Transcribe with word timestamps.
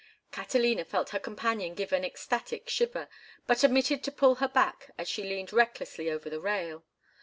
Catalina 0.31 0.83
felt 0.83 1.11
her 1.11 1.19
companion 1.19 1.75
give 1.75 1.93
an 1.93 2.03
ecstatic 2.03 2.67
shiver, 2.71 3.07
but 3.45 3.63
omitted 3.63 4.03
to 4.03 4.11
pull 4.11 4.33
her 4.41 4.47
back 4.47 4.89
as 4.97 5.07
she 5.07 5.21
leaned 5.23 5.53
recklessly 5.53 6.09
over 6.09 6.27
the 6.27 6.41
rail. 6.41 6.83